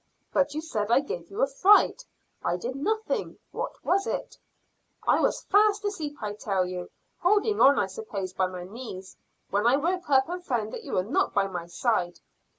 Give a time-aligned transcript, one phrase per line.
[0.33, 2.03] "But you said I gave you a fright.
[2.43, 3.37] I did nothing.
[3.51, 4.35] What was it?"
[5.07, 6.89] "I was fast asleep, I tell you,
[7.19, 9.15] holding on I suppose by my knees,
[9.51, 12.19] when I woke up and found that you were not by my side."